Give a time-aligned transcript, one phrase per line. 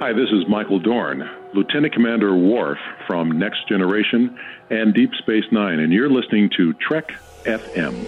[0.00, 2.78] Hi, this is Michael Dorn, Lieutenant Commander Worf
[3.08, 4.38] from Next Generation
[4.70, 7.10] and Deep Space Nine, and you're listening to Trek
[7.42, 8.06] FM.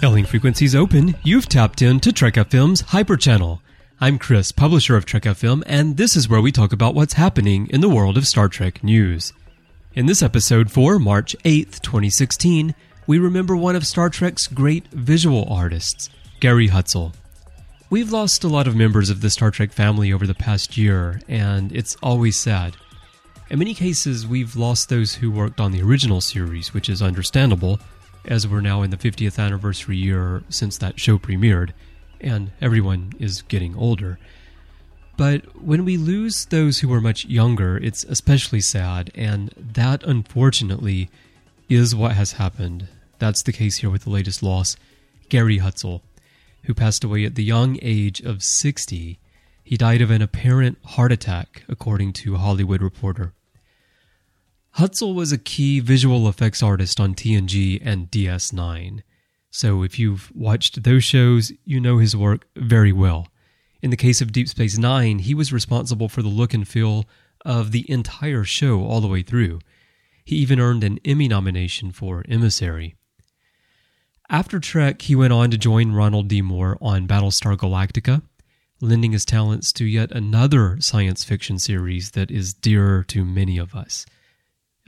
[0.00, 3.62] Hailing frequencies open, you've tapped into Trek Hyper Channel.
[4.00, 7.68] I'm Chris, publisher of Trek FM, and this is where we talk about what's happening
[7.68, 9.32] in the world of Star Trek news.
[9.94, 12.74] In this episode for March 8th, 2016,
[13.06, 16.10] we remember one of Star Trek's great visual artists,
[16.40, 17.12] Gary Hutzel.
[17.90, 21.20] We've lost a lot of members of the Star Trek family over the past year,
[21.28, 22.76] and it's always sad.
[23.50, 27.78] In many cases, we've lost those who worked on the original series, which is understandable,
[28.24, 31.72] as we're now in the 50th anniversary year since that show premiered,
[32.22, 34.18] and everyone is getting older.
[35.18, 41.10] But when we lose those who were much younger, it's especially sad, and that unfortunately
[41.68, 42.88] is what has happened.
[43.18, 44.74] That's the case here with the latest loss
[45.28, 46.00] Gary Hutzel
[46.64, 49.18] who passed away at the young age of 60.
[49.62, 53.32] He died of an apparent heart attack, according to a Hollywood Reporter.
[54.76, 59.02] Hutzel was a key visual effects artist on TNG and DS9,
[59.50, 63.28] so if you've watched those shows, you know his work very well.
[63.82, 67.04] In the case of Deep Space Nine, he was responsible for the look and feel
[67.44, 69.60] of the entire show all the way through.
[70.24, 72.96] He even earned an Emmy nomination for Emissary.
[74.30, 76.40] After Trek, he went on to join Ronald D.
[76.40, 78.22] Moore on Battlestar Galactica,
[78.80, 83.74] lending his talents to yet another science fiction series that is dearer to many of
[83.74, 84.06] us.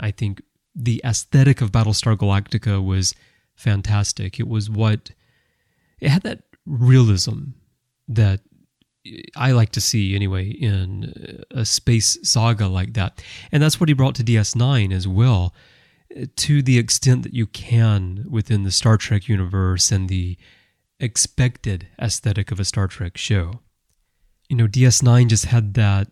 [0.00, 0.42] I think
[0.74, 3.14] the aesthetic of Battlestar Galactica was
[3.54, 4.40] fantastic.
[4.40, 5.10] It was what
[6.00, 7.50] it had that realism
[8.08, 8.40] that
[9.36, 13.22] I like to see anyway in a space saga like that.
[13.52, 15.54] And that's what he brought to DS9 as well
[16.36, 20.36] to the extent that you can within the Star Trek universe and the
[20.98, 23.60] expected aesthetic of a Star Trek show.
[24.48, 26.08] You know, DS9 just had that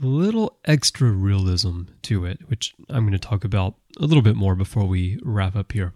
[0.00, 4.54] little extra realism to it, which I'm going to talk about a little bit more
[4.54, 5.94] before we wrap up here.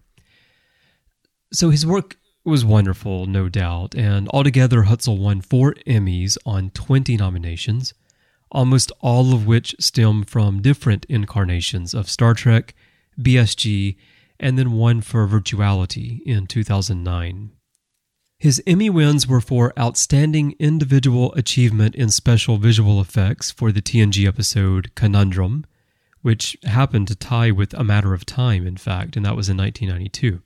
[1.53, 7.16] So his work was wonderful, no doubt, and altogether Hutzel won four Emmys on 20
[7.16, 7.94] nominations,
[8.50, 12.75] almost all of which stem from different incarnations of Star Trek
[13.20, 13.96] BSG,
[14.38, 17.52] and then one for Virtuality in 2009.
[18.38, 24.26] His Emmy wins were for Outstanding Individual Achievement in Special Visual Effects for the TNG
[24.26, 25.64] episode Conundrum,
[26.22, 29.56] which happened to tie with A Matter of Time, in fact, and that was in
[29.56, 30.42] 1992.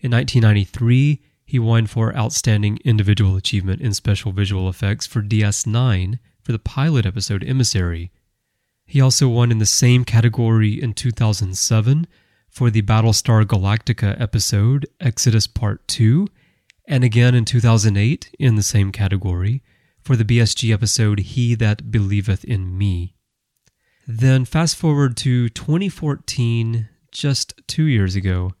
[0.00, 6.52] In 1993, he won for Outstanding Individual Achievement in Special Visual Effects for DS9 for
[6.52, 8.10] the pilot episode Emissary,
[8.86, 12.06] he also won in the same category in 2007
[12.48, 16.26] for the Battlestar Galactica episode Exodus Part 2,
[16.86, 19.62] and again in 2008 in the same category
[20.02, 23.14] for the BSG episode He That Believeth in Me.
[24.06, 28.52] Then fast forward to 2014, just two years ago,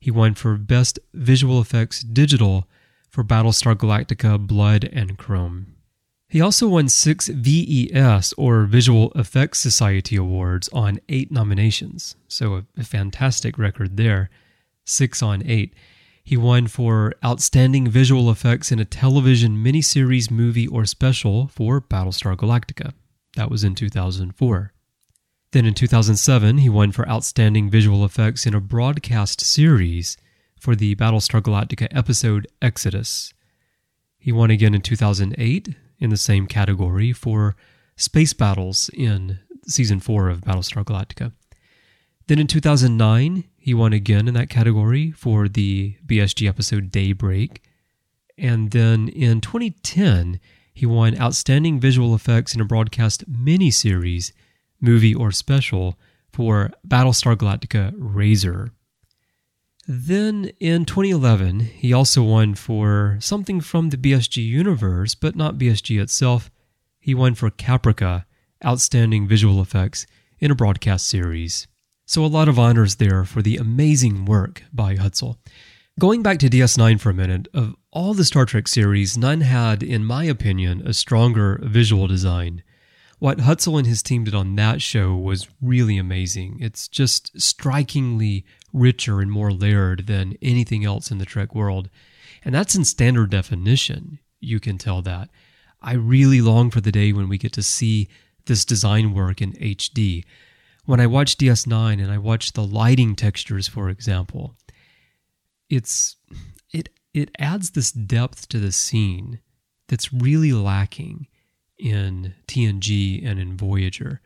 [0.00, 2.68] he won for Best Visual Effects Digital
[3.08, 5.77] for Battlestar Galactica Blood and Chrome.
[6.30, 12.16] He also won six VES, or Visual Effects Society Awards, on eight nominations.
[12.28, 14.28] So a, a, fantastic record there.
[14.84, 15.72] Six on eight.
[16.22, 22.36] He won for Outstanding Visual Effects in a Television Miniseries, Movie, or Special for Battlestar
[22.36, 22.92] Galactica.
[23.36, 24.74] That was in 2004.
[25.52, 30.18] Then in 2007, he won for Outstanding Visual Effects in a Broadcast Series
[30.60, 33.32] for the Battlestar Galactica episode Exodus.
[34.18, 37.56] He won again in 2008 in the same category for
[37.96, 41.32] space battles in season 4 of Battlestar Galactica.
[42.26, 47.62] Then in 2009, he won again in that category for the BSG episode Daybreak.
[48.36, 50.38] And then in 2010,
[50.72, 54.32] he won Outstanding Visual Effects in a Broadcast Miniseries,
[54.80, 55.98] Movie or Special
[56.30, 58.72] for Battlestar Galactica Razor.
[59.90, 65.98] Then in 2011, he also won for something from the BSG universe, but not BSG
[65.98, 66.50] itself.
[67.00, 68.26] He won for Caprica,
[68.62, 70.06] Outstanding Visual Effects
[70.40, 71.68] in a broadcast series.
[72.04, 75.38] So a lot of honors there for the amazing work by Hutzel.
[75.98, 79.82] Going back to DS9 for a minute, of all the Star Trek series, none had,
[79.82, 82.62] in my opinion, a stronger visual design.
[83.20, 86.58] What Hutzel and his team did on that show was really amazing.
[86.60, 91.88] It's just strikingly richer and more layered than anything else in the Trek world.
[92.44, 94.18] And that's in standard definition.
[94.40, 95.28] You can tell that.
[95.80, 98.08] I really long for the day when we get to see
[98.46, 100.24] this design work in HD.
[100.84, 104.56] When I watch DS9 and I watch the lighting textures, for example,
[105.68, 106.16] it's
[106.72, 109.40] it it adds this depth to the scene
[109.88, 111.26] that's really lacking
[111.78, 114.20] in TNG and in Voyager.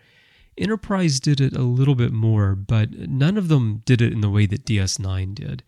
[0.58, 4.30] Enterprise did it a little bit more, but none of them did it in the
[4.30, 5.62] way that DS9 did.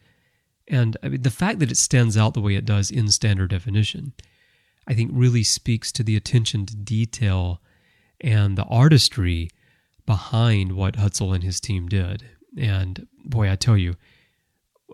[0.69, 3.51] And I mean, the fact that it stands out the way it does in standard
[3.51, 4.13] definition,
[4.87, 7.61] I think really speaks to the attention to detail
[8.21, 9.51] and the artistry
[10.07, 12.25] behind what Hutzel and his team did.
[12.59, 13.95] And boy, I tell you,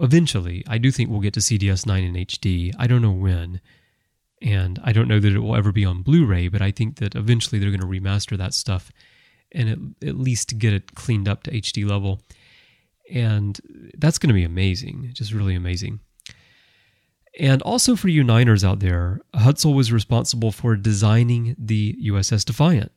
[0.00, 2.72] eventually, I do think we'll get to see DS9 in HD.
[2.78, 3.60] I don't know when.
[4.42, 6.96] And I don't know that it will ever be on Blu ray, but I think
[6.96, 8.90] that eventually they're going to remaster that stuff
[9.52, 12.20] and at, least get it cleaned up to HD level.
[13.10, 13.60] And
[13.98, 16.00] that's going to be amazing, just really amazing.
[17.38, 22.92] And also for you Niners out there, Hutzel was responsible for designing the USS Defiant.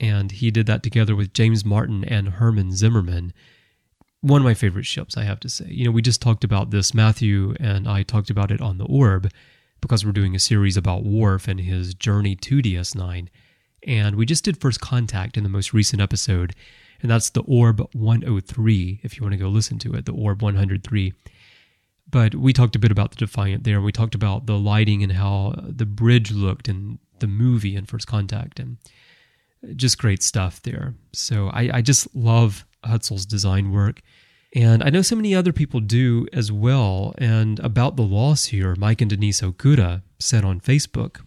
[0.00, 3.32] And he did that together with James Martin and Herman Zimmerman.
[4.20, 5.66] One of my favorite ships, I have to say.
[5.68, 8.86] You know, we just talked about this, Matthew and I talked about it on the
[8.86, 9.30] Orb
[9.80, 13.28] because we're doing a series about Worf and his journey to DS9.
[13.86, 16.54] And we just did First Contact in the most recent episode,
[17.02, 20.42] and that's the Orb 103, if you want to go listen to it, the Orb
[20.42, 21.12] 103.
[22.10, 25.02] But we talked a bit about the Defiant there, and we talked about the lighting
[25.02, 28.78] and how the bridge looked in the movie in First Contact, and
[29.76, 30.94] just great stuff there.
[31.12, 34.00] So I, I just love Hutzel's design work.
[34.54, 37.14] And I know so many other people do as well.
[37.18, 41.22] And about the loss here, Mike and Denise Okuda said on Facebook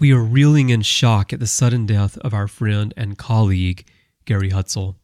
[0.00, 3.86] We are reeling in shock at the sudden death of our friend and colleague,
[4.24, 4.94] Gary Hutzel.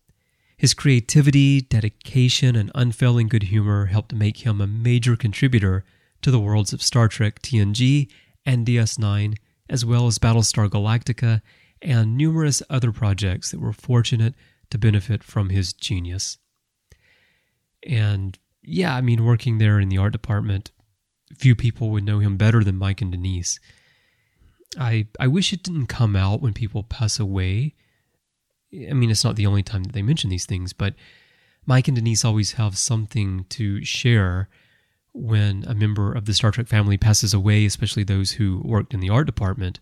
[0.56, 5.84] His creativity, dedication, and unfailing good humor helped make him a major contributor
[6.22, 8.08] to the worlds of Star Trek TNG
[8.46, 9.36] and DS9,
[9.68, 11.42] as well as Battlestar Galactica
[11.82, 14.34] and numerous other projects that were fortunate
[14.70, 16.38] to benefit from his genius.
[17.86, 20.70] And yeah, I mean, working there in the art department,
[21.36, 23.60] few people would know him better than Mike and Denise.
[24.78, 27.74] I I wish it didn't come out when people pass away.
[28.72, 30.94] I mean, it's not the only time that they mention these things, but
[31.66, 34.48] Mike and Denise always have something to share
[35.12, 39.00] when a member of the Star Trek family passes away, especially those who worked in
[39.00, 39.80] the art department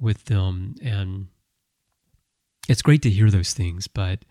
[0.00, 0.74] with them.
[0.82, 1.28] And
[2.68, 4.24] it's great to hear those things, but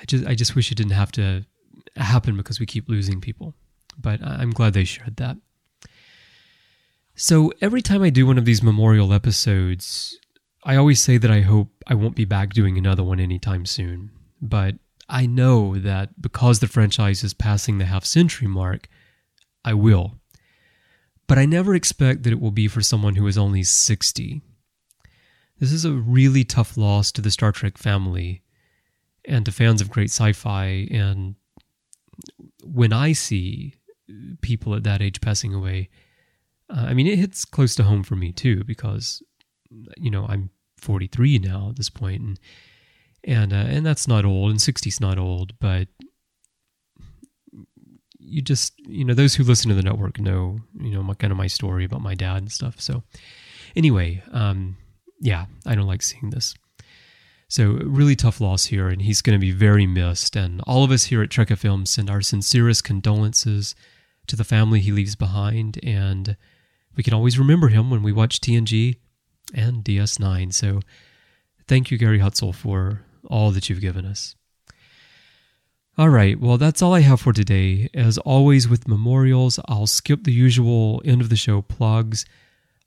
[0.00, 1.44] I just I just wish it didn't have to
[1.96, 3.54] happen because we keep losing people.
[3.96, 5.36] But I'm glad they shared that.
[7.20, 10.16] So every time I do one of these memorial episodes,
[10.62, 14.12] I always say that I hope I won't be back doing another one anytime soon.
[14.40, 14.76] But
[15.08, 18.88] I know that because the franchise is passing the half century mark,
[19.64, 20.20] I will.
[21.26, 24.40] But I never expect that it will be for someone who is only 60.
[25.58, 28.42] This is a really tough loss to the Star Trek family
[29.24, 30.86] and to fans of great sci fi.
[30.92, 31.34] And
[32.62, 33.74] when I see
[34.40, 35.88] people at that age passing away,
[36.70, 39.22] uh, I mean, it hits close to home for me too, because,
[39.96, 42.40] you know, I'm 43 now at this point, and
[43.24, 45.88] and uh, and that's not old, and 60's not old, but
[48.20, 51.30] you just you know those who listen to the network know you know my kind
[51.30, 52.80] of my story about my dad and stuff.
[52.80, 53.02] So
[53.74, 54.76] anyway, um,
[55.20, 56.54] yeah, I don't like seeing this.
[57.50, 60.36] So, really tough loss here, and he's going to be very missed.
[60.36, 63.74] And all of us here at Trek FM send our sincerest condolences
[64.26, 65.80] to the family he leaves behind.
[65.82, 66.36] And
[66.98, 68.96] we can always remember him when we watch TNG
[69.54, 70.52] and DS9.
[70.52, 70.80] So,
[71.68, 74.34] thank you, Gary Hutzel, for all that you've given us.
[75.96, 77.88] All right, well, that's all I have for today.
[77.94, 82.26] As always, with memorials, I'll skip the usual end of the show plugs.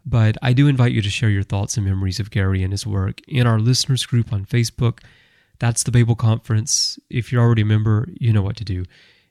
[0.06, 2.86] But I do invite you to share your thoughts and memories of Gary and his
[2.86, 5.00] work in our listeners group on Facebook.
[5.60, 7.00] That's the Babel Conference.
[7.10, 8.84] If you're already a member, you know what to do.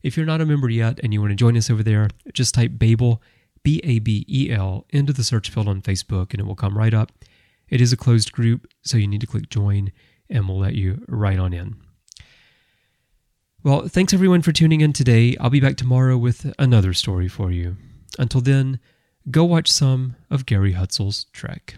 [0.02, 2.54] If you're not a member yet and you want to join us over there, just
[2.54, 3.20] type Babel,
[3.62, 6.76] B A B E L, into the search field on Facebook and it will come
[6.76, 7.12] right up.
[7.68, 9.92] It is a closed group, so you need to click join
[10.28, 11.76] and we'll let you right on in.
[13.62, 15.36] Well, thanks everyone for tuning in today.
[15.38, 17.76] I'll be back tomorrow with another story for you.
[18.18, 18.80] Until then,
[19.30, 21.76] go watch some of Gary Hutzel's Trek.